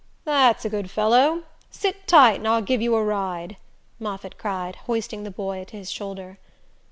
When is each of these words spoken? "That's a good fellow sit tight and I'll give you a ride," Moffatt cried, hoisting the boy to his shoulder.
"That's 0.25 0.65
a 0.65 0.69
good 0.69 0.89
fellow 0.89 1.43
sit 1.69 2.07
tight 2.07 2.37
and 2.39 2.47
I'll 2.47 2.63
give 2.63 2.81
you 2.81 2.95
a 2.95 3.03
ride," 3.03 3.57
Moffatt 3.99 4.35
cried, 4.39 4.77
hoisting 4.87 5.21
the 5.21 5.29
boy 5.29 5.63
to 5.65 5.77
his 5.77 5.91
shoulder. 5.91 6.39